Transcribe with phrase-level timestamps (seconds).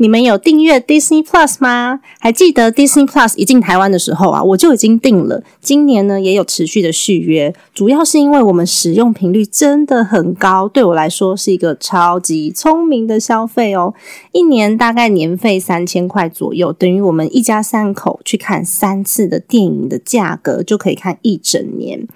[0.00, 1.98] 你们有订阅 Disney Plus 吗？
[2.20, 5.42] 还记得 Disney Plus 一进台湾的时候啊，我就已经订了。
[5.60, 13.92] 今年呢，也有持续的续约，主要是因为我们使用频率真的很高，对我来说是一个超级聪明的消费哦。
[14.30, 22.06] 一年大概年费三千块左右，等于我们一家三口去看三次的电影的价格，就可以看一整年。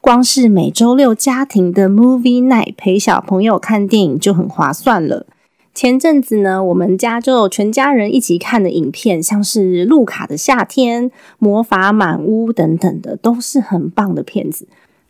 [0.00, 5.26] 光是每周六家庭的 Movie Night 陪小朋友看电影就很划算了。
[5.74, 11.04] 前阵子呢，我们家就全家人一起看的影片，像是《路卡的夏天》
[11.38, 14.68] 《魔法满屋》等等的，都是很棒的片子。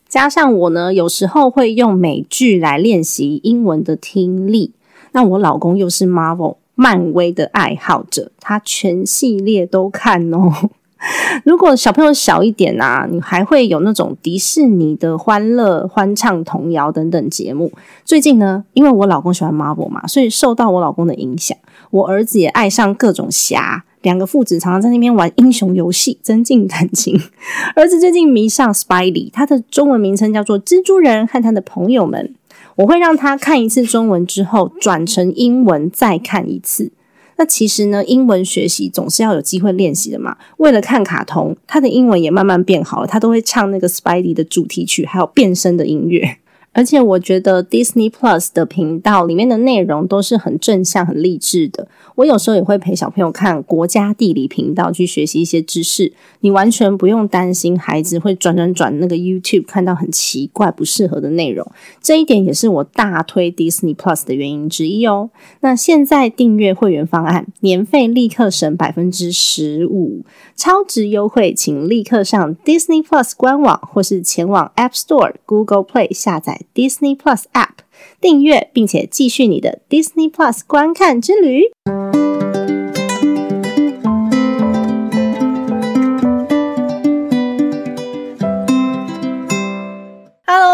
[0.09, 4.73] 加上我呢，有时候会用美剧来练习英文的听力。
[5.13, 10.71] 那我老公又是 Marvel 漫威的爱好者，他全系列都看哦。
[11.45, 17.73] 如果小朋友小一点啊，你还会有那种迪士尼的欢乐欢唱童谣等等节目。
[18.05, 21.57] 最近呢，因为我老公喜欢 Marvel 嘛，所以受到我老公的影响，
[21.91, 27.21] 我儿子也爱上各种侠，两个父子常常在那边玩英雄游戏，增进感情。
[27.75, 32.35] 儿子最近迷上 Spidey，他的中文名称叫做蜘蛛人和他的朋友们。
[32.77, 36.91] 我会让他看一次中文之后，转成英文再看一次。
[37.37, 40.37] 那其实呢，英文学习总是要有机会练习的嘛。
[40.59, 46.39] 为了看卡通，他的英文也慢慢变好了，他都会唱那个 Spidey 的主题曲，还有变身的音乐。
[46.75, 51.87] 而且我觉得 Disney Plus 的频道里面的内容都是很正向、很励志的。
[52.15, 56.13] 我有时候也会陪小朋友看国家地理频道去学习一些知识。
[56.41, 61.71] 你完全不用担心孩子会转转转那个 YouTube 看到很奇怪、不适合的内容。
[62.01, 65.31] 这一点也是我大推 Disney Plus 的原因之一哦。
[65.61, 70.25] 那现在订阅会员方案，年费立刻省百分之十五，
[70.57, 76.62] 超值优惠，请立刻上 Disney Plus 官网或是前往 App Store、Google Play 下载。
[76.75, 77.83] Disney Plus App
[78.21, 81.73] 订阅，并且继续你的 Disney Plus 观看之旅。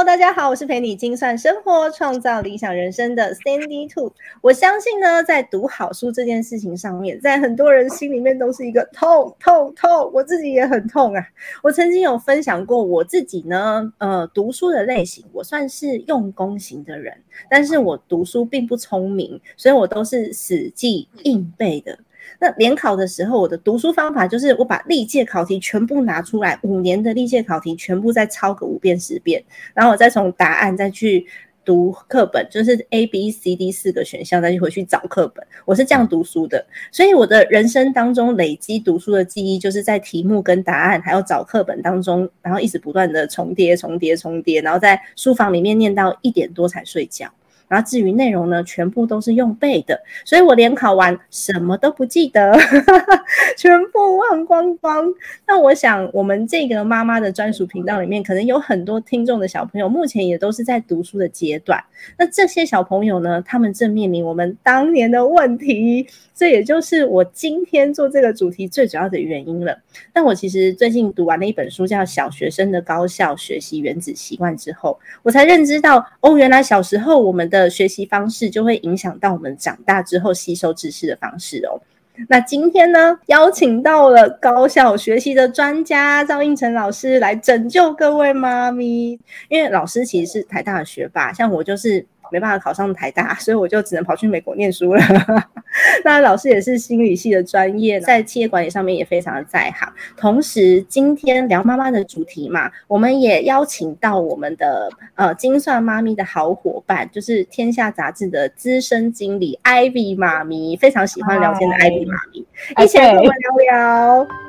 [0.08, 4.10] 大家好，我是陪你精算生活、创造理想人生的 Sandy Two。
[4.40, 11.22] 我相信呢，在读好书这件事情上面，在很多人心里面都是一个痛痛痛，我自己也很痛啊。
[11.62, 17.14] 我曾经有分享过我自己呢，呃，读书的类型，我算是用功型的人，
[17.50, 21.98] 但是我读书并不聪明，所以我都是死记硬背的。
[22.38, 29.44] 那联考的时候，我的读书方法就是我把历届考题全部拿出来，五年的历届考题全部再抄个五遍十遍，
[29.74, 31.26] 然后我再从答案再去
[31.64, 35.46] 读课本，就是 A B C D 四个选项再去回去找课本。
[35.66, 47.30] 我是这样读书的，所以我的人生当中累积读书的记忆，就是在题目跟答案还有找课本当中，然后一直不断的重叠、重叠、重叠，然后在书房里面念到一点多才睡觉。
[47.68, 52.58] 然后至于内容呢，全部都是用背的，所以我联考完什么都不记得，
[53.56, 55.06] 全部忘光光。
[55.46, 61.82] 那我想，我们这个妈妈的专属频道里面，可能有很多听众的小朋友，目前也都是在读书的阶段。
[62.18, 69.76] 那这些小朋友呢，他们正面临我们当年的问题，这也就是我今天做这个主题最主要的原因了。
[70.14, 81.80] 那我其实最近读完了一本书，叫《小学生的高效学习原子习惯》之后，我才认知到，哦，原来小时候我们的的学习方式就会影响到我们长大之后吸收知识的方式哦。
[82.28, 89.18] 那今天呢，邀请到了高效学习的专家赵应成老师来拯救各位妈咪，
[89.48, 92.04] 因为老师其实是台大的学霸，像我就是。
[92.30, 95.02] 没办法考上台大，所以我就只能跑去美国念书了。
[96.04, 99.92] 那老师也是心理系的专业，在企业管理上面也非常的在行。
[100.16, 112.46] 同时，今天聊妈妈的主题嘛，我们也邀请到我们的呃精算妈咪的好伙伴，就是天下杂志的资深经理 Ivy 妈咪，非常喜欢聊天的 Ivy 妈咪，
[112.82, 114.47] 一起来跟我们聊聊。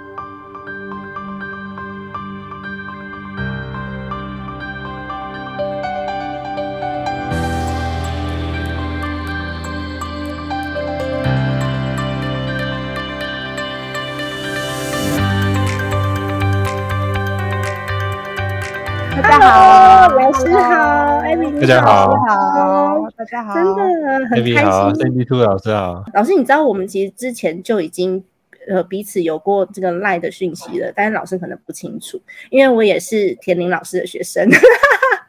[19.21, 23.81] 大家好，老师好，艾米大家好，好，大家好，真的
[24.29, 25.03] 很开好，心。
[25.03, 26.05] Cindy Two 老师好。
[26.13, 28.23] 老师，你知道我们其实之前就已经
[28.69, 34.47] 呃彼此有过这个赖的讯息了，但是老师可能不清楚，因为我也是田林老师的学生，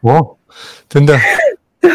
[0.02, 0.36] 哦，
[0.88, 1.18] 真的，
[1.88, 1.90] 对，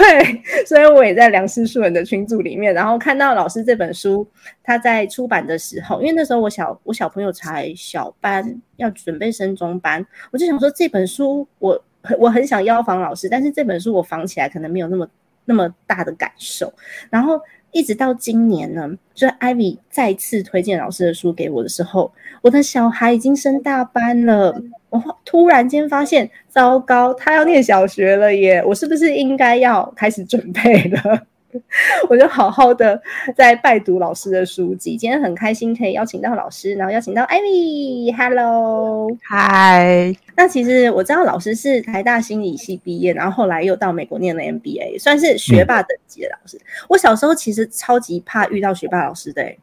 [0.65, 4.27] 所以我也在梁师树人的群组里面，然后看到老师这本书，
[4.63, 11.79] 他在出版的时候，因为那时候我小我小朋友才小班，要准备升中班，我就想说这本书我
[12.17, 15.07] 我很想邀访老师，但是这本书我仿起来可能没有那么
[15.45, 16.73] 那么大的感受，
[17.11, 17.39] 然后
[17.75, 22.10] 一直到今年呢，就是 Ivy 再次推荐老师的书给我的时候，
[22.42, 24.56] 我的小孩已经升大班了。
[24.89, 28.63] 我突然间发现，糟糕，他要念小学了耶！
[28.66, 31.27] 我是不是应该要开始准备了？
[32.10, 33.02] 我就好好的
[33.36, 34.98] 在拜读老师的书籍。
[34.98, 46.60] 今天很开心可以邀请到老师，然后邀请到艾米，Hello，嗨，那其实我知道老师是台大心理系毕业，然后后来又到美国念了 MBA，算是学霸等级的老师。
[46.88, 49.57] 我小时候其实超级怕遇到学霸老师的、欸，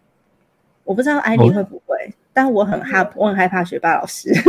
[0.84, 1.96] 我不知道艾米会不会，
[2.32, 4.32] 但我很害，我很害怕学霸老师。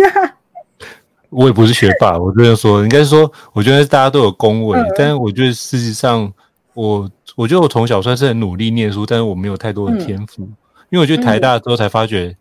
[1.29, 4.85] 我也不是学霸，我这样说，应该是说，我觉得大家都有恭维，嗯。
[4.95, 6.31] 但是我觉得事实上，
[6.75, 10.43] 我我觉得我从小算是很努力念书，但是我没有太多的天赋，
[10.89, 12.35] 因为我去台大之后才发觉，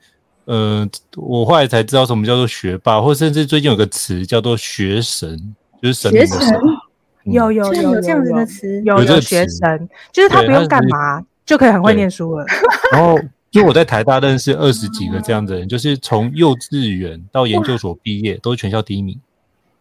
[0.44, 0.86] 呃，
[1.16, 6.54] 我后来才知道什么叫做学霸，或甚至最近有个词叫做学神，就是神神学神，
[7.24, 12.44] 嗯有有有居然有这样子的词，有有有这个学神，就是他不用干嘛就可以很会念书了。
[12.92, 13.16] 然后，
[13.50, 19.18] 就我在台大认识二十几个这样的人，就是从幼稚园到研究所毕业，都是全校第一名。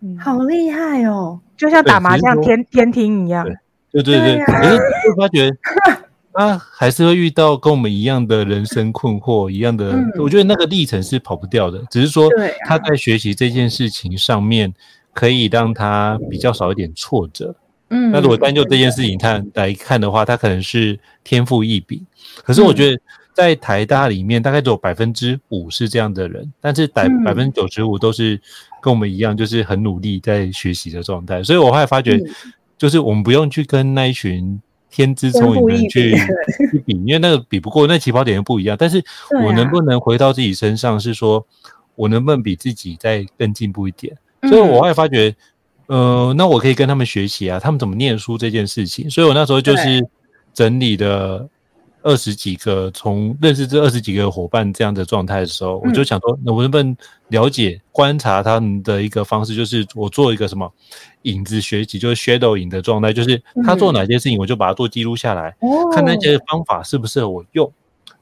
[0.01, 1.39] 嗯，好厉害哦！
[1.57, 3.47] 就像打麻将天天听一样。
[3.91, 5.51] 对对对，可是就发觉
[6.33, 9.91] 他还是会遇到跟我们一样的人生困惑，一样的。
[9.91, 12.29] 嗯我觉得那个历程是跑不掉的，只是说
[12.65, 14.73] 他在学习这件事情上面，
[15.13, 17.53] 可以让他比较少一点挫折。
[17.89, 22.01] 嗯，那如果单就这件事情看来看的话，他可能是天赋异禀。
[22.45, 22.97] 可是我觉得
[23.33, 28.39] 在台大里面，大概只有百分之五是这样的人，但是百嗯百分之九十五都是
[28.81, 31.43] 跟我们一样，就是很努力在学习的状态。
[31.43, 36.15] 所以我后来发觉，嗯就是我们不用去跟那一群天资聪颖的人去
[36.71, 38.75] 去比，因为那个比不过，那起跑点又不一样。
[38.75, 39.03] 但是
[39.45, 41.45] 我能不能回到自己身上，是说
[41.93, 44.17] 我能不能比自己再更进步一点？
[44.49, 45.35] 所以我后来发觉，
[45.85, 49.07] 呃，那我可以跟他们学习啊，他们怎么念书这件事情。
[49.07, 50.03] 所以我那时候就是
[50.51, 51.47] 整理的
[52.03, 56.95] 二十几个，从认识这二十几个伙伴这样的状态的时候，我就想说，那我能不能
[57.27, 60.71] 了解、观察他们的一个方式，就是我做一个什么
[61.23, 67.71] 影子学习，就是 shadow 影的状态，就是他做哪些事情，我就把它做记录下来，哦看那些方法适不适合我用。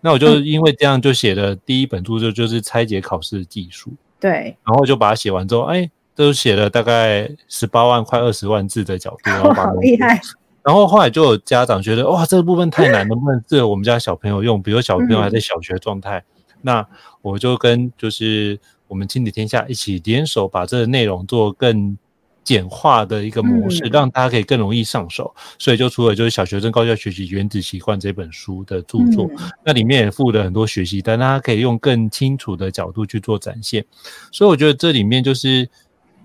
[0.02, 3.92] 那我就因为这样就写了第一本书，就就是拆解考试的技术。
[4.20, 10.20] 对，然后就把它写完之后，哎，都写了大概十八万快二十万字的角度， 好厉害。
[10.64, 14.62] 然后后来就有家长觉得，哇，这个部分太难，能不能适合我们家小朋友用？
[14.62, 16.24] 比如小朋友还在小学状态，
[16.62, 16.86] 那
[17.22, 21.98] 我就跟就是我们亲子天下一起联手，把这个内容做更
[22.44, 25.34] 简化的一个模式，嗯让大家可以更容易上手。
[25.58, 29.26] 所以就出了就是《小学生高效学习原子习惯》这本书的著作。
[29.26, 33.86] 嗯那里面也附了很多学习单，大家可以用更清楚的角度去做展现。
[34.32, 35.70] 所以我觉得这里面就是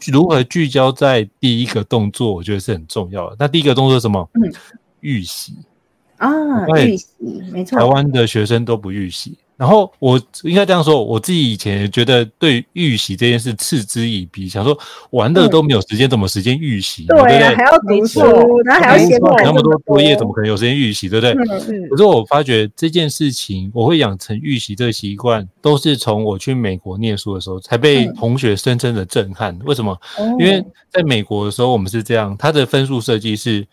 [0.06, 3.36] 如何聚焦在第一个动作，我觉得是很重要的。
[3.38, 4.28] 那第一个动作是什么？
[4.34, 4.52] 嗯，
[5.00, 5.54] 预习。
[6.16, 7.08] 啊，对预习
[7.52, 9.36] 没错，台湾的学生都不预习。
[9.56, 14.76] 然后我应该这样说，我自己以前也觉得对预习这件事嗤之以鼻，想说
[15.10, 17.06] 玩的都没有时间，怎么时间预习？
[17.06, 17.64] 对不对啊，还？
[17.64, 18.20] 要读书
[18.64, 21.08] 然后还要写那么多作业，怎么可能有时间预习？
[21.08, 21.32] 对不对？
[21.32, 29.56] 嗯可是我发觉这件事情，我会养成预习这个习惯，都是从我去美国念书的时候才被嗯同学深深的震撼。
[29.64, 29.92] 为什么？
[30.18, 33.66] 哦因为在美国的时候，我们是这样，它的分数设计是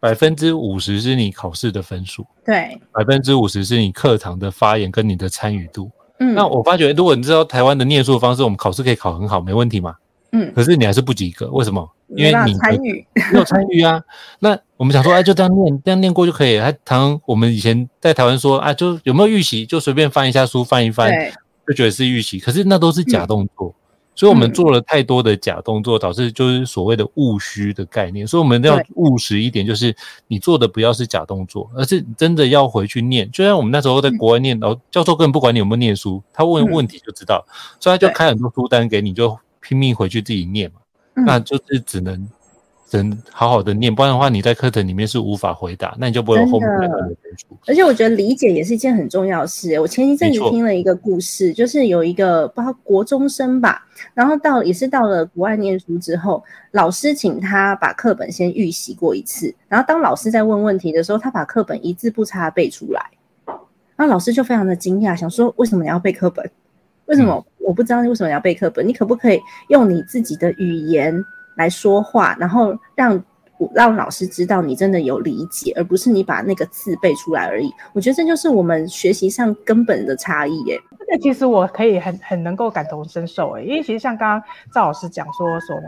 [0.00, 5.90] 百分之五十是你考试的分数，对，百分之五十是你课堂的发言跟你的参与度。
[6.18, 9.94] 嗯，那我发觉，如果你知道台湾的念书的方式，我们考试可以考很好，没问题嘛。
[10.32, 11.88] 嗯可是你还是不及格，为什么？
[12.08, 14.02] 因为你参与， 没有参与啊。
[14.40, 16.70] 那我们想说，哎，就这样念，这样念过就可以了。
[16.70, 21.10] 他常我们以前在台湾说，啊，就有没有预习，就随便翻一下书，翻一翻，
[21.66, 22.38] 就觉得是预习。
[22.38, 23.74] 可是那都是假动作，
[24.16, 24.52] 所以我们嗯。
[24.52, 28.26] 做了太多的假动作，导致就是所谓的务虚的概念。
[28.26, 29.94] 所以我们要务实一点，就是
[30.26, 33.30] 你做的不要是假动作，而是真的要回去念。
[33.30, 36.72] 就像我们那时候在国外念，然后教授根本不管你有没有念书，他问嗯。
[36.72, 37.44] 问题就知道，
[37.78, 40.80] 所以他就开很多书单给你，就拼命回去自己念嘛。
[41.16, 41.24] 嗯。
[41.26, 42.26] 那就是只能
[42.88, 47.10] 真好好的念，不然的话你在课程里面是无法回答，那你就不会有后面的。
[47.66, 49.78] 而且我觉得理解也是一件很重要的事。
[49.80, 63.04] 我前一阵子听了一个故事，就是有一个不知道国中生吧，然后到也是到了国外念书之后，老师请他把课本先预习过一次，然后当老师在问问题的时候，他把课本一字不差地背出来，
[63.96, 66.48] 然后老师就非常的惊讶，想说为什么你要背课本？
[67.06, 68.86] 为什么我不知道你为什么要背课本？
[68.86, 71.24] 你可不可以用你自己的语言
[71.56, 73.24] 来说话，然后让
[73.74, 77.72] 让老师知道你真的有理解，而不是你把那个字背出来而已。
[77.94, 80.78] 我觉得这就是我们学习上根本的差异耶。
[80.98, 85.80] 这个其实我可以很很能够感同身受诶，因为其实像刚刚赵老师讲说什么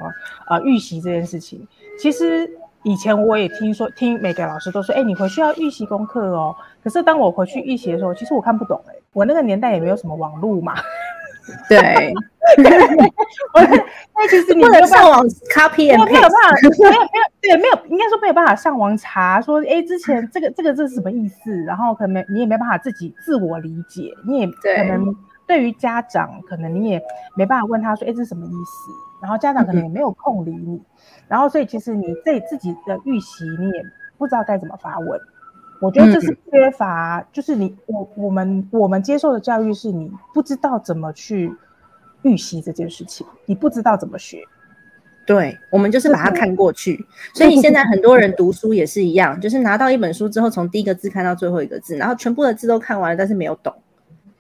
[0.49, 1.67] 呃预习这件事情，
[1.99, 2.49] 其实
[2.85, 6.55] 以前我也听说听每个老师都说，哎，你回去要预习功课哦。
[6.83, 10.75] 可是当我回去预习的时候，其实我看不懂诶，我那个年代也没有什么网络嘛，
[11.69, 12.15] 对，
[13.55, 13.61] 我
[14.15, 16.31] 那其实你上网 copy 没有 and 没有办。
[16.31, 17.03] 法，没有没有
[17.41, 21.57] 对，没有应该说没有办法上网查说，哎，之前这个这个这是什么意思？
[21.65, 25.15] 然后可能你也没办法自己自我理解，你也对可能
[25.47, 27.03] 对于家长，可能你也
[27.37, 28.91] 没办法问他说，哎，这是什么意思？
[29.23, 30.81] 然后家长可能也没有空理你，
[31.29, 33.83] 然后所以其实你对自己的预习，你也
[34.17, 35.21] 不知道该怎么发问。
[35.81, 41.53] 我觉得这是缺乏，就是你我我们我们接受的教育是你不知道怎么去
[42.23, 44.43] 预习这件事情，你不知道怎么学。
[45.27, 47.07] 对，我们就是把它看过去。
[47.35, 53.73] 所以现在很多人读书也是一样，就是拿到一本书之后，从第一个字看到最后一个字，然后全部的字都看完了，但是没有懂，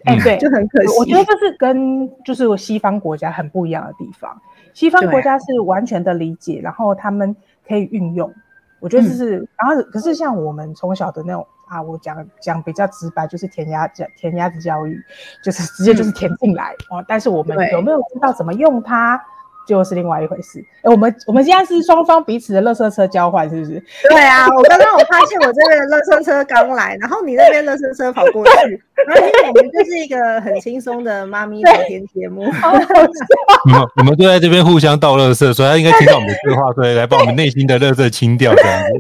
[0.04, 0.98] 哎、嗯对，就很可惜。
[0.98, 4.40] 我觉得这是跟就是西方国家很不一样的地方。
[4.72, 8.32] 西方国家是完全的理解，然后他们可以运用。
[8.80, 15.02] 我觉得这是，然后可是像我们从小的那种啊，我讲讲比较直白，就是填鸭教填鸭子教育，
[15.42, 17.04] 就是直接就是填进来、哦。
[17.06, 19.20] 但是我们有没有知道怎么用它，
[19.68, 20.64] 就是另外一回事。
[20.80, 23.82] 哎，我们我们现在是双方彼此的垃圾车交换，是不是？
[24.08, 32.44] 对啊，我刚刚我发现我这边的垃圾车刚来，然后你那边垃圾车跑过去， 然后因为我们就是一个很轻松的妈咪聊天节目。
[33.66, 38.94] 你们你们都在这边互相倒垃圾，所以他应该听到我们的对话，所以来把我们内心的垃圾清掉这样子。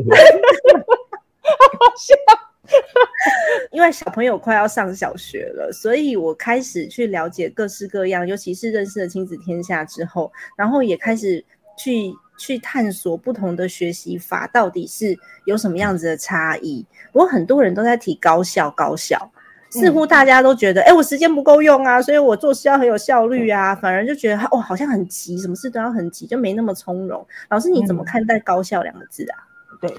[3.72, 11.44] 因为小朋友快要上小学了，所以我开始去了解各式各样，尤其是认识了亲子天下之后，然后也开始
[11.76, 16.84] 去去探索不同的学习法到底是有什么样子的差异。
[17.12, 19.30] 不过很多人都在提高效，高效。
[19.70, 27.26] 似乎大家都觉得，哎、我时间不够用啊，所以我做事要很有效率啊，反而就觉得，哦，好像很急，什么事都要很急，就没那么从容。
[27.50, 29.44] 老师，你怎么嗯看待高效两个字啊？
[29.78, 29.94] 对，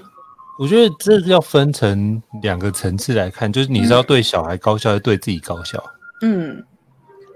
[0.60, 5.82] 我觉得这要分成两个层次来看，就是你是要对小孩高效，还是对自己高效？
[6.20, 6.62] 嗯，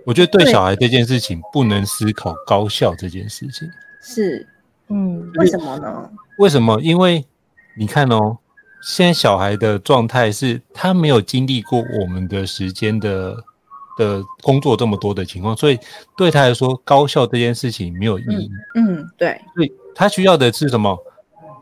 [0.04, 3.66] 我觉得对对小孩这件事情不能思考高效这件事情。
[4.02, 4.46] 是
[4.88, 6.10] 嗯，为什么呢？
[6.36, 6.78] 为什么？
[6.82, 7.24] 因为
[7.78, 8.36] 你看哦，
[8.82, 13.34] 现在小孩的状态是他没有经历过我们的时间的
[13.96, 15.78] 的工作这么多的情况，所以
[16.14, 18.50] 对他来说，高效这件事情没有意义。
[18.74, 20.94] 嗯，对，所以他需要的是什么？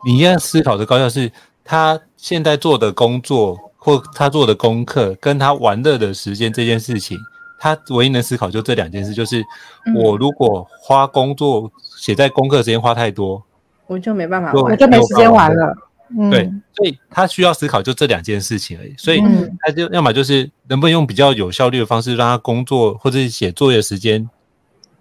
[0.05, 1.31] 你要思考的高效是
[1.63, 7.17] 他现在做的工作或他做的功课，跟他玩乐的时间这件事情，
[7.59, 9.41] 他唯一能思考就这两件事，就是
[9.85, 9.95] 嗯。
[9.95, 13.43] 我如果花工作写在功课时间花太多，
[13.87, 15.75] 我就没办法玩我就没时间玩了。
[16.15, 16.43] 嗯，对，
[16.73, 18.93] 所以他需要思考就这两件事情而已。
[18.97, 19.57] 所以嗯。
[19.61, 24.29] 他就要么就是能不能用比较有效率的方式，让他工作或者是写作业时间、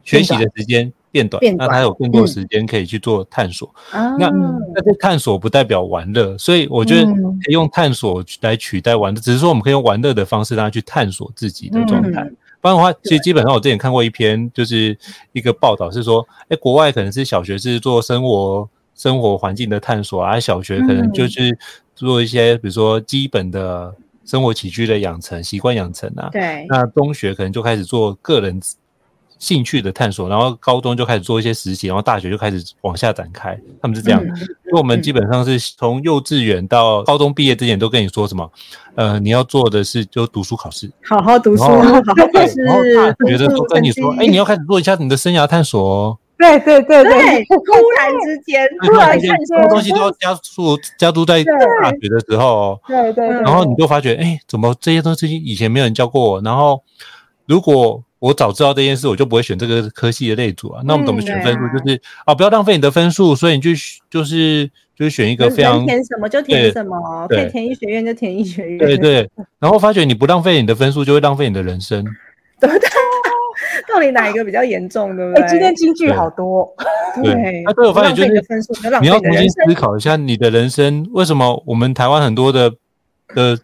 [0.04, 0.50] 学习的。
[0.56, 3.72] 时间变短，那他有更多嗯时间可以去做探索。
[3.92, 4.28] 那。
[4.30, 12.22] 那但是探索不代表玩乐，所以我觉得嗯可以用探索来取代玩乐，只是说我们可以用玩乐的方式让他去探索自己的状态。
[12.22, 14.96] 嗯不然的话，其实基本上我之前看过一篇，就是
[15.32, 21.58] 一个报道是说，哎，国外可能是小学是做生活生活环境的探索啊，小学可能嗯就是
[21.96, 23.92] 做一些比如说基本的
[24.24, 26.28] 生活起居的养成、习惯养成啊。
[26.30, 28.60] 对，那中学可能就开始做个人
[29.42, 33.58] 兴趣的探索，然后高中就开始做一些实习，然后大学就开始往下展开。
[33.80, 38.48] 他们是这样，嗯所以我们基本上是从幼稚园到高中毕业之前都跟你说什么？
[38.94, 42.80] 呃，你要做的是就读书考试，好好读书，好好考对，试然后
[43.18, 46.18] 大学的时候跟你说，哎， 你要要开始做一下你的生涯探索哦。
[46.38, 56.40] 对对对对，突然之间，突然 什么东西都要加速加速在大学的时候哦，对对然后你就发觉，哎，怎么这些东西以前没有人教过我？
[56.42, 56.82] 然后
[57.46, 60.80] 如果我早知道这件事，我就不会选这个科系的类组啊。
[60.84, 61.60] 那我们怎么选分数？
[61.76, 63.70] 就是啊，不要浪费你的分数，所以你就
[64.08, 72.04] 就是就是选一个非常填什么就填什么，可以填医学院就填医学院，对对，然后发觉你不浪费你的分数，就会浪费你的人生。
[72.60, 72.88] 对 不对？
[73.92, 75.42] 到底哪一个比较严重，对不对？
[75.42, 76.72] 哎，今天金句好多，
[77.24, 82.70] 对那对我发现就是浪费的分数你要重新思考一下你的人生，为什么我们台湾很多的
[83.34, 83.58] 的，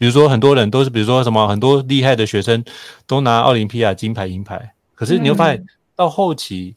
[0.00, 2.64] 比如说很多人都是，比如说什么很多厉害的学生
[3.06, 5.62] 都拿奥林匹亚金牌、银牌，可是你会发现
[5.94, 6.74] 到后期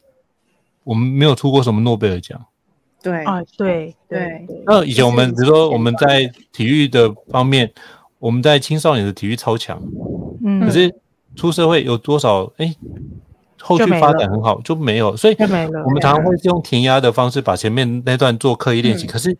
[0.82, 2.38] 我们没有出过什么诺贝尔奖。
[3.02, 3.24] 对。
[3.24, 7.72] 啊，对对对，那以前我们比如说我们在体育的方面，
[8.18, 9.82] 我们在青少年的体育超强，
[10.44, 10.60] 嗯。
[10.60, 10.94] 可是
[11.34, 12.74] 出社会有多少哎，
[13.58, 19.08] 后续发展很好就没有，所以就没了我们常常会用填鸭的方式把前面那段做刻意练习，嗯。
[19.08, 19.34] 可是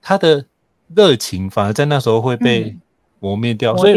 [0.00, 0.46] 他的
[0.94, 2.80] 热情反而在那时候会被嗯
[3.26, 3.76] 磨灭掉。
[3.76, 3.96] 所以。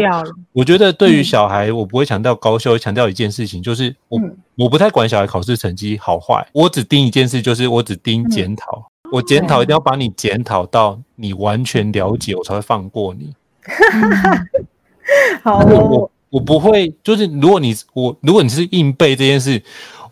[0.52, 8.84] 我觉得对于嗯小孩，我不会强调高效，会强调一件事情，就是我、嗯我不太管小孩考试成绩好坏，我只盯一件事，就是我只盯检讨。
[9.10, 13.32] 我检讨一定要把你检讨到你完全了解，我才会放过你。
[15.42, 19.62] 好我哦我我不会，就是如果你我如果你是硬背这件事，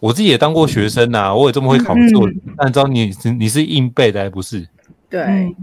[0.00, 4.66] 我自己也当过学生呐、我也这么会考试，我但知道你是你是硬背的，还不是？
[5.10, 5.54] 对嗯，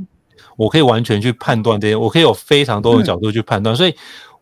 [0.56, 3.94] 我可以完全去判断这些，我可以有非常多的角度去判断，所以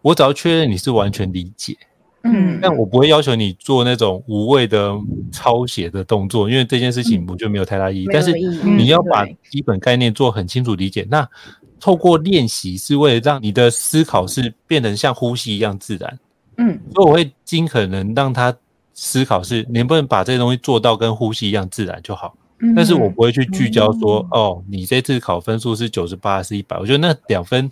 [0.01, 1.75] 我只要确认你是完全理解，
[2.24, 4.93] 嗯但我不会要求你做那种无谓的
[5.32, 8.08] 抄写的动作，因为这件事情我觉得没有太大意义。
[8.08, 11.27] 没但是你要把基本概念做很清楚理解，那
[11.79, 16.20] 透过练习是为了让你的思考是变成像呼吸一样自然。
[16.58, 18.55] 嗯所以我会尽可能让他
[18.93, 22.36] 思考是能不能把这些东西做到跟呼吸一样自然就好。
[22.63, 26.79] 嗯但是我不会去聚焦说，哦，你这次考分数是九十八还是一百？
[26.79, 27.70] 我觉得那两分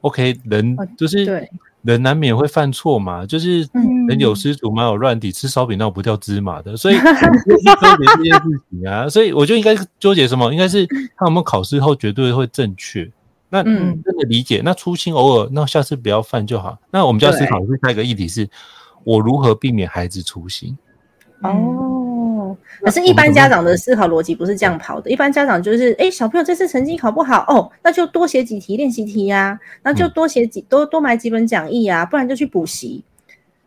[0.00, 1.50] ，OK，人哦就是对
[1.82, 9.08] 人难免会犯错嘛，就是嗯人有失足，马有乱底，吃烧饼闹不掉芝麻的，所以 就是纠结这件事情啊。
[9.08, 10.50] 所以我就应该纠结什么？
[10.52, 13.10] 应该是他有没有考试后绝对会正确。
[13.48, 16.78] 那嗯真的理解，那粗心偶尔，那下次不要犯就好。
[16.90, 18.48] 那我们就要思考的是下一个议题是，
[19.04, 20.78] 我如何避免孩子粗心？
[21.42, 21.50] 哦，
[22.80, 25.10] 可是，一般家长的思考逻辑不是这样跑的。
[25.10, 33.04] 一般家长就是，哎，小朋友这次成绩考不好，哦，那就多写几题练习题呀、那就嗯多写几多多买几本讲义啊，不然就去补习。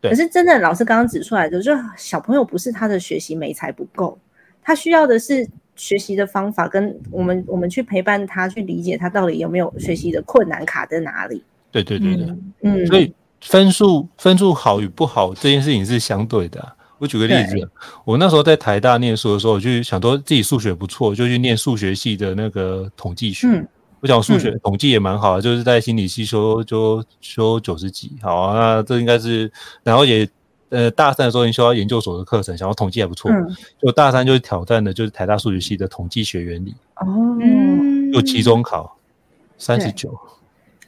[0.01, 4.17] 对可是真的，老师刚刚指出来的，就是小朋友不是他的学习没才不够，
[4.61, 11.41] 他需要的是学习的方法，跟我们我们去陪伴他，去理解他到底有没有学习的困难卡在哪里。
[11.71, 12.25] 对对对对。
[12.25, 17.69] 嗯嗯，所以分数分数好与不好这件事情是相对的啊、我举个例子，
[18.05, 23.45] 我那时候在台大念书的时候，我就想说自己数学不错，就去念数学系的那个统计学。
[23.47, 23.67] 嗯。
[23.99, 29.51] 我想数学、统计也蛮好的，就是在心理系修就修九十几，好啊，那这应该是，
[29.83, 30.25] 然后也
[30.69, 33.53] 呃大三的时候已经修到研究所的课程，想要统计还不错，嗯。
[33.81, 37.05] 就大三就是挑战的就是台大数学系的统计学原理，哦，
[37.41, 38.13] 嗯。
[38.13, 38.97] 就期中考
[39.57, 40.17] 三十九，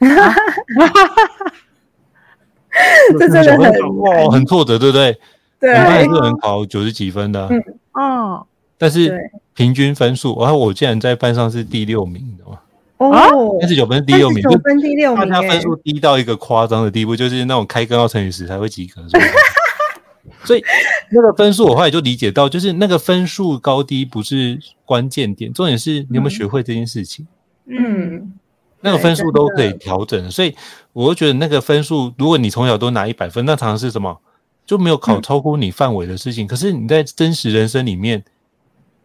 [3.18, 5.18] 这真的很哇很挫折，对不对？
[5.66, 8.46] 对你们也是有人考九十几分的啊、嗯哦，
[8.78, 12.58] 但是平均分数，然后我竟然在班上是第六名，的嘛？
[12.98, 19.02] 哦，三十九分是第六名，九分第六名哎大家分数低到一个夸张的地步，就是那种开根号乘以十才会及格。
[20.44, 20.62] 所以
[21.10, 27.26] 那个分数，我后来就理解到，就是那个分数高低不是关键点，重点是你有没有学会这件事情。
[27.66, 28.32] 嗯
[28.80, 30.54] 那个分数都可以调整，所以
[30.92, 34.20] 我就觉得那个分数，如果你从小都拿一百分，那常常是什么
[34.66, 36.46] 就没有考嗯超乎你范围的事情。
[36.46, 38.22] 可是你在真实人生里面，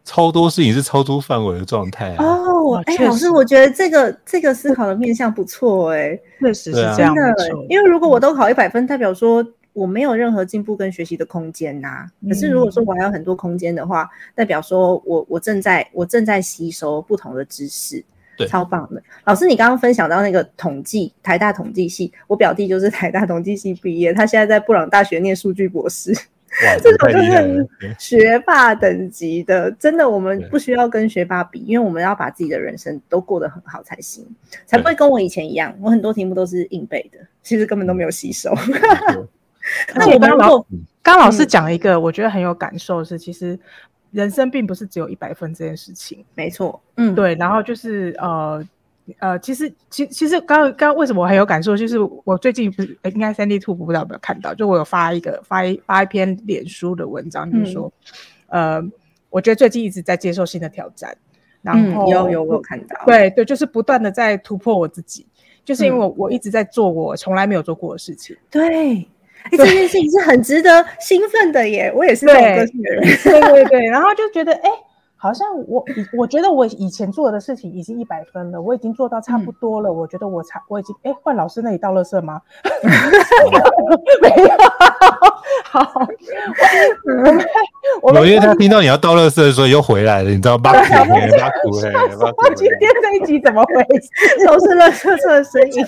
[0.04, 2.26] 超多事情是超出范围的状态啊。
[2.26, 7.36] 哦哇，哎，老师，我觉得这个这个思考的面向不错哎，确实是这样，真的
[7.70, 18.04] 因为如果我都考一百分，代表说我没有任何进步跟学习的空间呐、可是如果说我还有很多空间的话，代表说我我正在我正在吸收不同的知识。
[18.42, 26.12] 对超棒的，老师，你刚刚分享到那个统计，台大统计系，我表弟就是台大统计系毕业，他现在在布朗大学念数据博士。
[26.66, 34.28] 哇， 这种就是学霸等级的，真的，我们不需要跟学霸比，因为我们要把自己的人生都过得很好才行，
[34.66, 38.54] 才不会跟我以前一样，我很多题目都是硬背的，其实根本都没有吸收。
[39.96, 40.66] 那我们如果
[41.02, 43.58] 刚老师嗯讲一个，我觉得很有感受的是，其实
[44.12, 46.24] 人生并不是只有一百分这件事情。
[46.36, 48.64] 没错，嗯，对，然后就是呃
[49.20, 57.92] 呃，其实其其实刚刚刚为什么我很有感受，就是我最近不是呃应该三 D 兔不知道有没有看到，就我有发一个发一发一篇脸书的文章，就是说，
[58.48, 58.82] 呃，
[59.30, 61.18] 我觉得最近一直在接受新的挑战，
[61.62, 65.26] 然嗯，后有有我有看到，，对对，就是不断的在突破我自己，
[65.66, 66.00] 就是因为嗯。
[66.00, 68.38] 我我一直在做我从来没有做过的事情。
[68.50, 69.08] 对，
[69.44, 74.70] 哎，这件事情是很值得兴奋的耶，我也是这种对个性的人，对对对，然后就觉得哎。
[75.24, 79.94] 好像我以我觉得我以前做的事情已经一百分了，我已经做到差不多了。
[79.94, 82.42] 我觉得我差我已经哎，换老师那里倒垃圾吗？
[84.20, 84.50] 没有，
[85.70, 86.08] 好，
[87.06, 87.48] 我们
[88.02, 90.74] 我们因为他听到你要倒垃圾的时候又回来了，你知道吗？
[90.74, 94.10] 巴苦嘿，巴苦嘿，巴苦我今天这一集怎么回事？
[94.48, 95.86] 都是垃圾车的声音。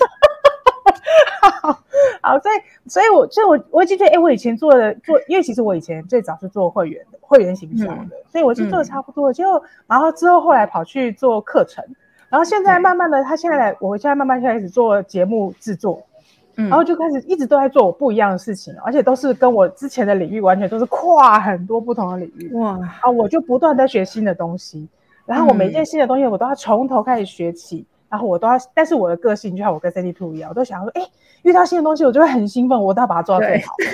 [2.20, 9.32] 好，所以所以我所以我我已经觉得，哎，我以前做的做，因为其实我以前最早是做会员的，会员行销的，所以我是做的差不多了。
[9.32, 9.44] 就
[9.86, 11.84] 然后之后后来跑去做课程，
[12.28, 16.02] 然后现在慢慢的，他现在来，我现在慢慢开始做节目制作，
[16.56, 22.52] 嗯然后就开始一直都在做我不一样的事情，而且都是跟我之前的领域完全都是跨很多不同的领域。
[22.54, 24.88] 哇，啊，我就不断在学新的东西，
[25.26, 27.84] 然后我每一件新的东西我都要从头开始学起，
[28.14, 31.02] 然后我都要，但是我的个性就像我跟 Cindy Two 一样，我都想要说，哎，
[31.42, 33.74] 遇到新的东西我就会很兴奋，我都要把它做到最对好。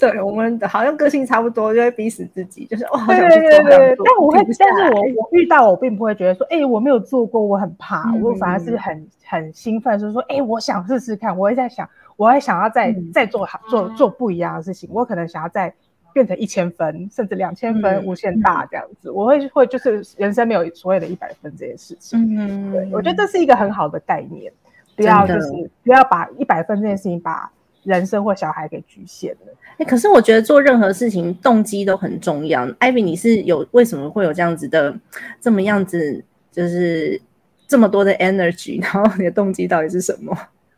[0.00, 13.12] 对我们好像个性差不多，就会逼死自己，就是哦，好对想对对但我会但是我我遇到我并不会觉得说，哎，我没有做过，我很怕，嗯我反而是很很兴奋，就是说，哎，我想试试看，我也在想，我还想要再嗯。
[13.12, 15.74] 再做好做做不一样的事情，我可能想要再
[16.18, 22.18] 变成一千分，甚至两千分，嗯无限大这样子，我会会就是人生没有所谓的一百分这件事情。
[22.36, 24.52] 嗯，对，我觉得这是一个很好的概念，
[24.96, 27.48] 不要就是不要把一百分这件事情把
[27.84, 29.52] 人生或小孩给局限了。
[29.78, 32.66] 哎、可是我觉得做任何事情动机都很重要。
[32.80, 34.98] Ivy，你是有为什么会有这样子的
[35.40, 37.22] 这么样子，就是
[37.68, 40.36] 这么多的 energy，然后你的动机到底是什么？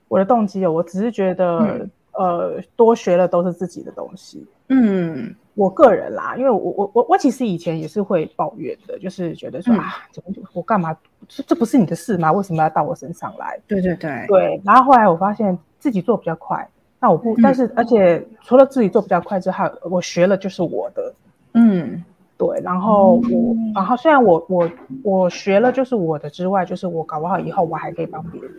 [0.09, 4.45] 我的动机有，我只是觉得，嗯呃，多学了都是自己的东西。
[4.71, 10.97] 嗯我个人啦，因为我我我我其实以前也是会抱怨的，就是觉得说、嗯啊，怎么我干嘛？
[11.29, 12.33] 这这不是你的事吗？
[12.33, 13.61] 为什么要到我身上来？
[13.67, 16.67] 对对对，对，然后后来我发现自己做比较快，
[16.99, 21.13] 那我不，嗯但是而且除了自己做比较快之外，我学了就是我的，
[21.55, 22.03] 嗯
[22.39, 24.71] 对，然后我，然后虽然我我
[25.03, 28.51] 我学了就是我的之外，就是我搞不好以后我还可以帮别人。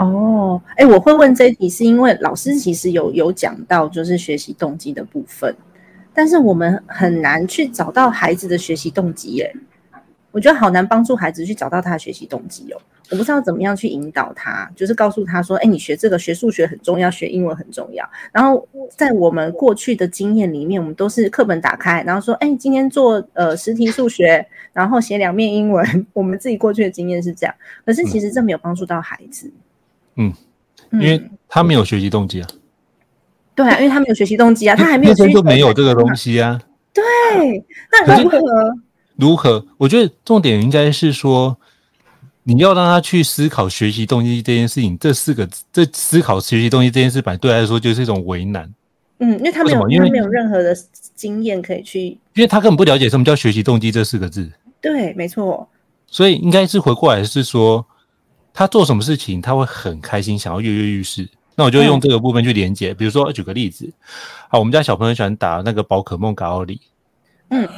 [0.00, 5.54] 哦，哎、我会问这一题是因为老师其实有有讲到就是学习动机的部分，
[6.14, 9.54] 但是我们很难去找到孩子的学习动机耶。
[10.32, 12.80] 我觉得好难帮助孩子去找到他的学习动机哦。
[13.10, 25.84] 我不知道怎么样去引导他，就是告诉他说：“哎，你学这个学数学很重要，学英文很重要。”然后在我们过去的经验里面，我们都是课本打开，然后说：“哎，今天做呃十题数学，然后写两面英文。
[26.14, 29.52] ”我们自己过去的经验是这样，可是其实这没有帮助到孩子。
[30.20, 30.34] 嗯
[30.92, 32.48] 因为他没有学习动机啊，
[33.54, 36.60] 对啊，因为他没有学习动机啊，他还没有天生就没有这个东西啊。
[36.92, 37.02] 对，
[37.92, 38.38] 那如何？
[39.16, 39.64] 如何？
[39.78, 41.56] 我觉得重点应该是说，
[42.42, 44.98] 你要让他去思考学习动机这件事情。
[44.98, 48.72] 这四个字，这思考学习动机这件事，本来对他来说就是一种为难，
[49.18, 50.74] 嗯，因为他没有，因为他没有任何的
[51.14, 52.00] 经验可以去。
[52.34, 54.50] 因为他根本不了解什么叫学习动机这四个字。
[54.80, 55.68] 对，没错。
[56.08, 57.86] 所以应该是回过来是说，
[58.52, 61.28] 他做什么事情他会很开心，想要跃跃欲试。
[61.56, 63.92] 那我就用这个部分去连接，比如说举个例子，
[64.48, 66.80] 好，我们家小朋友喜欢打那个宝可梦卡奥里，
[67.50, 67.68] 嗯，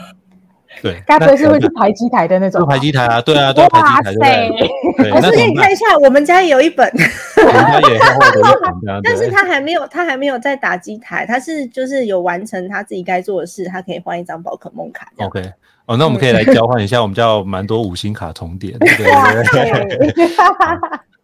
[0.81, 5.05] 对， 该不会是会那去排机台的那种排机台啊，对啊，对啊，排机台，对不对？
[5.05, 5.77] 对，老师那怎么办给你看一？
[5.77, 6.89] 下，我们家也有一本，
[7.37, 8.43] 我们家也厚厚的一
[8.87, 15.09] 本， 但是他还没有，他还没有在打机台，他是就是有完成他自己该做的事，他可以换一张宝可梦卡。
[15.17, 15.41] OK，
[15.87, 18.79] 哦，那我们可以来交换一下，我们家有蛮多五星卡重叠的。
[18.79, 20.29] 对对对对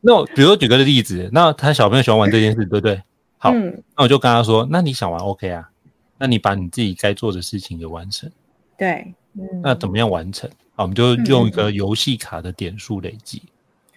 [0.01, 3.03] 那我比如说举个例子，那他小朋友喜欢玩这件事，对不对？
[3.37, 5.69] 好，嗯，那我就跟他说，那你想玩 OK 啊？
[6.19, 8.31] 那你把你自己该做的事情给完成。
[8.77, 10.51] 对，嗯那怎么样完成？
[10.75, 13.43] 好，我们就用一个游戏卡的点数累积。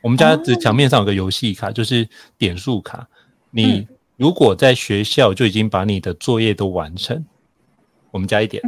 [0.01, 3.08] 我们家的墙面上有个游戏卡，就是点数卡。
[3.49, 7.25] 你如果在学校就已经把你的作业都完成，
[8.12, 8.63] 我们加一点。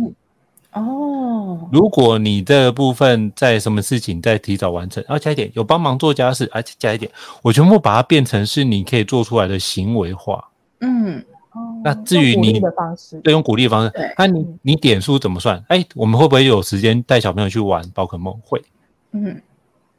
[0.74, 7.12] 哦，如果你这部分在什么事情在提早完成，要加一点；有帮忙做家事，而且加一点。
[7.44, 10.50] 我全部把它变成是你可以做出来的行为化。
[10.82, 11.24] 嗯，
[11.84, 12.60] 那至于你
[13.24, 14.14] 对，用鼓励的方式对。
[14.18, 15.64] 那你你点数怎么算？
[15.68, 18.38] 哎，我们会不会有时间带小朋友去玩宝可梦？
[18.44, 18.62] 会。
[19.12, 19.42] 嗯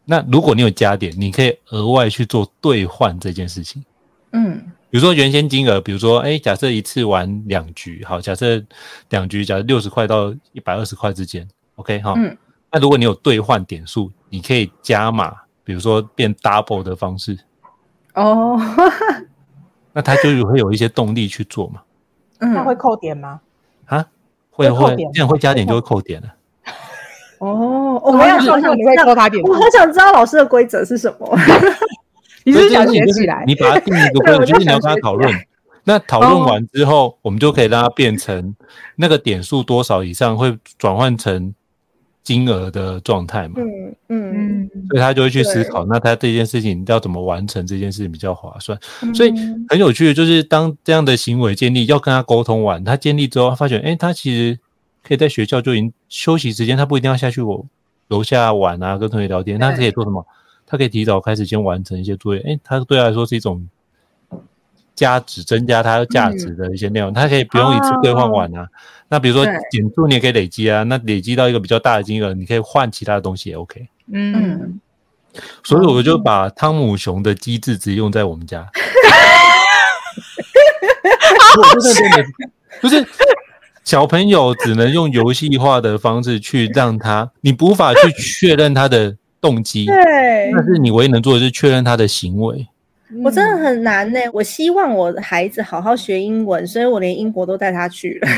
[0.07, 3.85] 那如果你有加点，你可以额外去做兑换这件事情。
[4.33, 8.63] 嗯比如说原先金额，比如说，哎，假设一次玩两局，好，假设
[9.11, 12.15] 两局，假设六十块到一百二十块之间，OK 哈。
[12.17, 12.37] 嗯
[12.71, 17.39] 那如果你有兑换点数，你可以加码，比如说变 double 的方式，
[18.15, 18.61] 哦，
[19.95, 21.81] 那他就会有一些动力去做嘛。
[22.41, 23.41] 嗯他会扣点吗？
[23.87, 24.05] 啊，
[24.51, 26.29] 会会会扣点，这样会加点就会扣点了。
[27.39, 31.39] 哦，我我要好想说你会扣他点数我，好想知道老师的规则是什么。
[32.45, 33.45] 你是想所以这件事情就是学起来？
[33.47, 35.33] 你把它定一个规则， 就就是你要跟他讨论。
[35.85, 38.55] 那讨论完之后，我们就可以让它变成
[38.97, 41.55] 那个点数多少以上会转换成
[42.25, 48.77] 金额的状态嘛，嗯嗯，所以他就会去思考，那他这件事情要怎么完成这件事情比较划算。
[49.03, 49.33] 嗯所以
[49.69, 54.59] 很有趣的就是，当这样的行为建立，要跟他沟通完，他建立之后，他发觉，哎，他其实
[55.03, 57.65] 可以在学校就已经休息时间，他不一定要下去我
[58.09, 60.27] 楼下玩啊，跟同学聊天，他可以做什么？
[60.67, 63.69] 他可以提早开始先完成一些作业，哎，他对他来说是一种
[64.95, 68.67] 价值增加它价值的一些内容，它可以不用一次兑换完啊。
[69.09, 73.87] 那比如说对点数你也可以累积啊，那累积到一个比较大的金额，你可以换其他的东西也 OK。
[74.13, 74.81] 嗯，
[75.63, 78.67] 所以我就把汤姆熊的机制直接用在我们家。
[81.57, 82.25] 我真的真的
[82.83, 83.07] 就是
[83.85, 92.67] 小朋友只能用游戏化的方式去让他，你无法去确认他的动机，对，但是你唯一能做的是确认他的行为。
[93.23, 98.29] 我真的很难呢、我希望我的孩子好好学英文，所以我连英国都带他去了。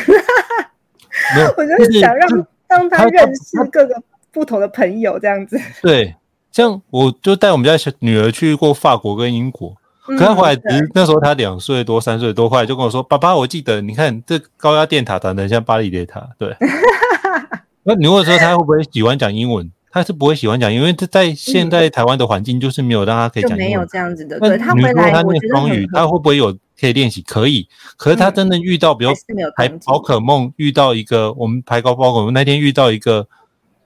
[1.33, 5.59] 哈哈，我就是想让让他他认识各个不同的朋友，这样子。
[5.83, 6.15] 对，
[6.53, 9.75] 像我就带我们家小女儿去过法国跟英国，
[10.09, 16.55] 嗯可她回来只是那时候她两岁多、三岁多，后来就跟我说：“爸爸，我记得你看这高压电塔长得很像巴黎铁塔。”对。
[17.89, 19.71] 那你问说他会不会喜欢讲英文？
[19.97, 23.83] 他是不会喜欢讲，因为这在现在台湾的环境就是没有让他可以讲没有。
[23.87, 24.39] 这样子的。
[24.59, 27.23] 他回来，我觉得念双语，他会不会有可以练习？
[27.23, 27.67] 可以。
[27.97, 29.13] 可是他嗯真的遇到，比如
[29.57, 33.27] 排宝可梦遇到一个，我们排高宝可梦那天遇到一个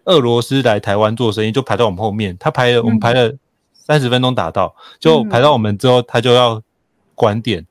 [0.06, 2.36] 俄罗斯来台湾做生意，就排到我们后面。
[2.40, 3.32] 他排了，我们排了
[3.72, 6.60] 三十分钟打到，就嗯排到我们之后，他就要
[7.14, 7.64] 关店。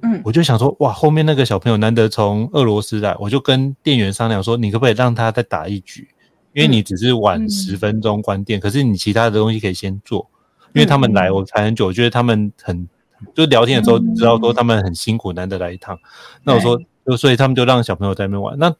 [0.00, 6.08] 嗯我就想说，哇，后面那个小朋友难得从俄罗斯来，我就跟店员商量说，你可不可以让他再打一局？
[6.52, 10.28] 因为你只是晚嗯十分钟关店，可是你其他的东西可以先做。
[10.74, 12.88] 因为他们来我才很久，我觉得他们很
[13.34, 15.98] 就聊天的时候知道说他们很辛苦，难得来一趟。
[16.44, 18.58] 那我说，就所以他们就让小朋友在那边玩。
[18.58, 18.74] 那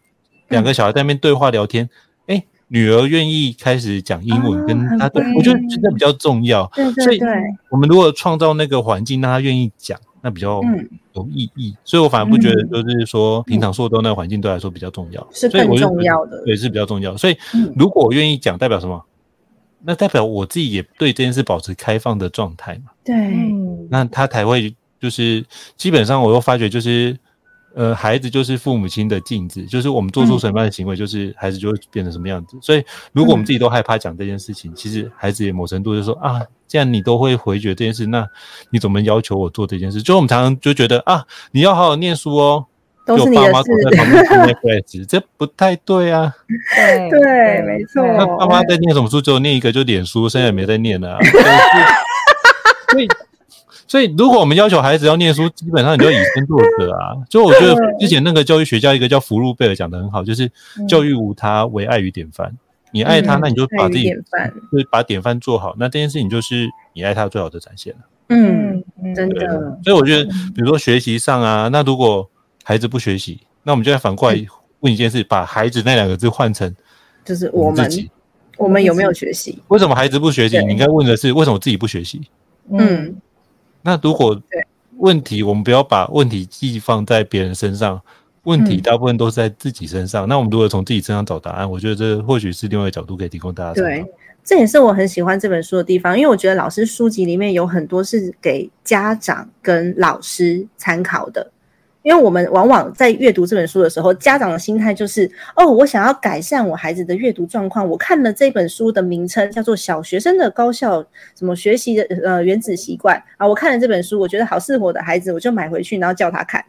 [0.49, 1.91] 两个小孩在那边对话聊天，
[2.29, 6.67] 哎、女儿愿意开始讲英文，啊跟他我觉得这比较重要。
[6.75, 7.35] 对所以对对，
[7.71, 11.77] 我们如果创造那个环境，让他愿意讲，那比较嗯有意义。
[11.85, 17.15] 所以我反而不觉得，就是说平常受到那个环境对我来说比较重要，是更重要的对，是比较重要。
[17.17, 19.05] 所以嗯如果我愿意讲，代表什么？
[19.83, 22.93] 那代表我自己也对这件事保持开放的状态嘛。
[23.05, 25.45] 对，嗯，那他才会就是
[25.77, 27.19] 基本上我又发觉就是。
[27.75, 32.57] 呃，孩子就是父母亲的镜子，就是我们做出什么样的行为，就是孩子就会变成什么样子。
[32.61, 38.27] 所以，如果我们自己都害怕讲这件事情，其实孩子也某程度就说啊，既然你都会回绝这件事，那
[38.71, 40.03] 你怎么要求我做这件事？
[40.03, 42.67] 就我们常常就觉得啊，你要好好念书哦，
[43.07, 43.91] 都是就你的事爸妈躲。
[43.91, 46.35] 在旁边看 Netflix，这不太对啊。
[46.77, 49.21] 对对没错那爸妈在念什么书？
[49.21, 51.19] 只有念一个就脸书，现在也没在念了、 啊。
[52.91, 53.09] 所以，
[53.93, 57.13] 所以如果我们要求孩子要念书， 基本上你就以身作则啊。
[57.29, 60.51] 就我觉得之前那个教育学家一个叫福禄贝尔讲的很好，就是
[60.89, 62.57] 教育无他，唯爱与典范。
[62.91, 65.77] 你爱他，嗯那你就把自己典范就是把典范做好。
[65.79, 67.99] 那这件事情就是你爱他最好的展现了。
[68.31, 68.83] 嗯，
[69.15, 70.25] 真的，所以我觉得，
[70.55, 72.27] 比如说学习上啊，那如果
[72.65, 74.47] 孩子不学习，那我们就要反过来
[74.81, 76.75] 问一件事，把孩子那两个字换成
[77.27, 78.11] 就是我们自己。
[78.57, 79.59] 我们有没有学习？
[79.69, 80.59] 为什么孩子不学习？
[80.65, 82.23] 你应该问的是为什么自己不学习？
[82.71, 83.15] 嗯，
[83.83, 84.41] 那如果
[84.99, 88.01] 问题，我们不要把问题寄放在别人身上，
[88.45, 90.29] 问题嗯大部分都是在自己身上。
[90.29, 91.71] 那我们如何从自己身上找答案？
[91.71, 94.05] 我觉得这或许是另外一个角度可以提供大家对。，
[94.45, 101.51] 这也是我很喜欢这本书的地方，因为我觉得老师书籍里面有很多是给家长跟老师参考的。
[102.03, 107.89] 因为我们往往在阅读这本书的时候，家长的心态就是：哦，我想要改善我孩子的阅读状况。
[107.89, 111.05] 我看了这本书的名称叫做《小学生的高效
[111.39, 116.65] 什么学习的呃原子习惯》啊，我看了这本书，我觉得好适合我的孩子，我就买回去，然后叫他看。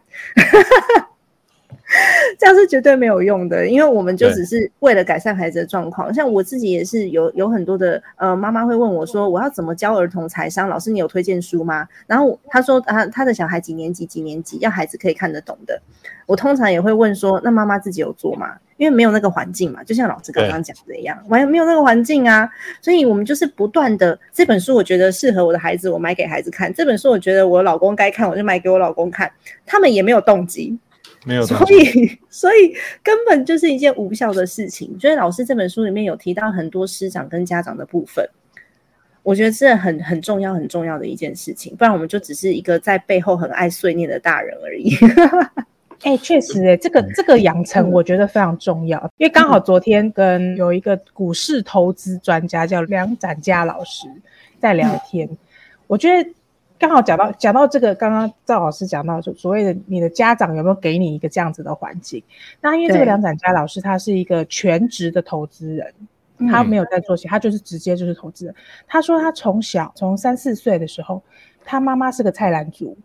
[2.38, 6.12] 这样是绝对没有用的，因为我们就只是为了改善孩子的状况。
[6.12, 10.68] 像我自己也是有有很多的呃妈妈会问我说，我要怎么教儿童财商？
[10.68, 11.86] 老师，你有推荐书吗？
[12.06, 15.80] 然后他说啊，他的小孩几年级几年级，要孩子可以看得懂的。
[16.26, 18.56] 我通常也会问说，那妈妈自己有做吗？
[18.76, 22.50] 因为没有那个环境嘛，就像老师刚刚讲的一样，完没有那个环境啊，
[22.82, 29.30] 所以我们就是不断的这本书，我觉得适合我的孩子，我买给孩子看；这本书我觉得我老公该看，我就买给我老公看。
[29.64, 30.83] 他们也没有动机，所
[31.24, 34.96] 没有所以， 所以根本就是一件无效的事情。
[35.00, 38.28] 所以老师这本书里面有提到很多师长跟家长的部分，
[39.22, 41.74] 我觉得这很很重要、很重要的一件事情。
[41.76, 44.94] 不然我们就只是一个在背后很爱碎念的大人而已。
[46.02, 54.06] 哎，确实，哎，这个这个养成我觉得非常重要，因为刚好昨天跟有一个股市投资专家叫梁展佳老师
[54.60, 55.26] 在聊天，
[55.86, 56.30] 我觉得
[56.78, 62.22] 刚好讲到讲到这个，刚刚赵老师讲到就所谓的你的家长有没有给你一个这样子的环境？
[62.60, 65.94] 那因为这个梁展佳老师他是一个全职的投资人，
[66.50, 68.54] 他没有在做戏，他就是直接就是投资人。
[68.86, 71.22] 他说他从小从三四岁的时候，
[71.64, 72.96] 他妈妈是个菜篮族，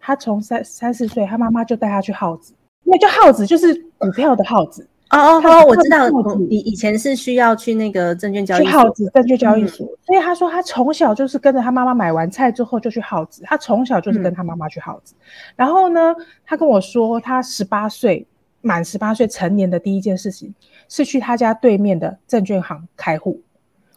[0.00, 2.54] 他从三三四岁，他妈妈就带他去耗子，
[2.84, 4.88] 因为就耗子就是股票的耗子。
[5.10, 6.08] 哦哦他哦，我知道
[6.48, 15.14] 以以前是需要去那个证券交易去所耗子证券交易所，所以他说他从小就是跟着他妈妈买完菜之后就去耗子，他从小就是跟他妈妈去耗子。
[15.56, 16.14] 然后呢，
[16.46, 18.26] 他跟我说，他十八岁
[18.60, 20.54] 满十八岁成年的第一件事情
[20.88, 23.40] 是去他家对面的证券行开户。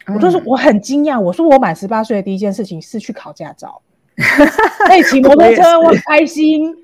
[0.06, 3.80] 我就说我很惊讶，我说我满十八岁的第一件事情是去考驾照，
[4.86, 6.74] 可以骑摩托车，我很开心。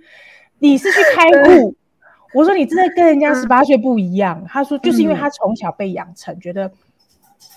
[0.59, 1.75] 你是去开户？
[2.33, 4.45] 我说你真的跟人家十八岁不一样。
[4.49, 6.71] 他说就是因为他从小被养成，觉得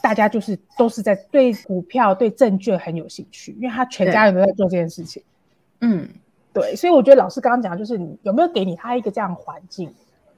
[0.02, 5.22] 大家就是都是在对股票、对证券很有兴趣，因为他全家人都在做这件事情。
[5.82, 6.08] 嗯，
[6.54, 9.94] 对，所以我觉得老师刚刚讲，就是你有没有给你他一个这样的环境，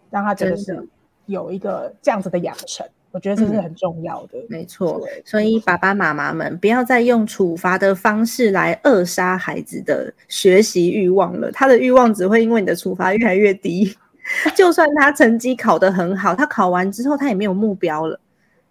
[0.10, 0.88] 让他真的是
[1.28, 4.40] 有一个这样子的养成，我觉得这是很重要的。
[4.50, 5.02] 没错。
[5.24, 13.96] 所以爸爸妈妈们不要再用处罚的方式来扼杀孩子的学习欲望了，他的欲望只会因为你的处罚越来越低。
[14.56, 18.20] 就算他成绩考得很好，他考完之后他也没有目标了，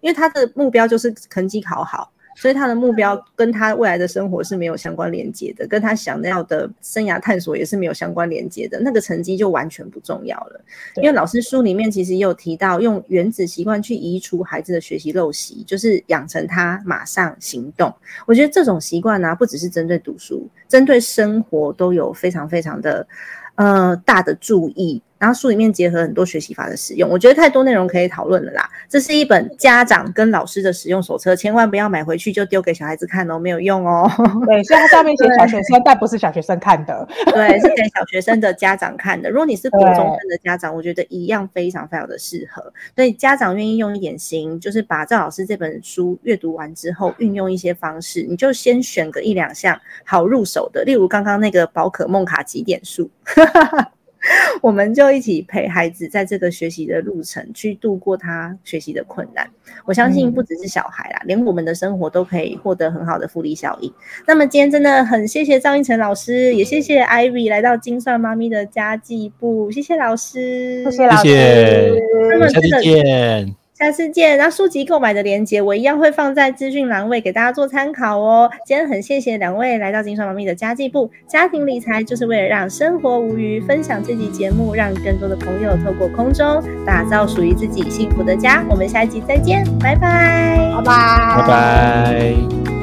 [0.00, 10.60] 因为他的目标就是成绩考好，所以他的目标跟他未来的生活是没有相关连接的，跟他想要的生涯探索也是没有相关连接的，那个成绩就完全不重要了。
[10.96, 17.94] 因为老师书里面其实也有提到，用原子习惯去移除孩子的学习陋习，就是养成他马上行动。
[18.26, 23.06] 我觉得这种习惯呢、不只是针对读书，针对生活都有非常非常的
[23.54, 25.00] 呃大的注意。
[25.18, 28.68] 然后书里面结合很多学习法的使用，我觉得太多内容可以讨论了啦。
[28.88, 34.10] 这是一本家长跟老师的使用手册，千万不要买回去就丢给小孩子看哦，没有用哦。
[34.46, 37.08] 对，所以它上面写小学生，但不是小学生看的。
[37.32, 39.30] 对，是给小学生的家长看的。
[39.30, 42.72] 如果你是国中对生的家长，我觉得一样非常非常的适合。
[42.94, 53.08] 所以家长愿意用一点心，就是把赵老师这本书阅读完之后，运用一些方式，你就先选个一两项好入手的，例如刚刚那个宝可梦卡几点数。
[54.62, 59.48] 我们就一起陪孩子在这个学习的路程去度过他学习的困难。
[59.84, 63.92] 我相信不只是小孩啦，连我们的生活都可以获得很好的复利效应。
[64.26, 73.63] 那么今天真的很谢谢张一成老师，也谢谢 Ivy 来到精算妈咪的家计部，谢谢老师，谢谢老师，谢谢那么下次见。
[73.84, 74.38] 下次见。
[74.38, 78.50] 那书籍购买的链接我一样会放在资讯栏位给大家做参考哦。
[78.64, 83.64] 今天很谢谢两位来到金算妈咪的家计部，家庭理财就是为了让生活无余。
[83.66, 88.62] 分享这集节目，让更多的朋友透过空中打造属于自己幸福的家。
[88.68, 92.73] 我们下一集再见，拜拜，拜拜，拜拜。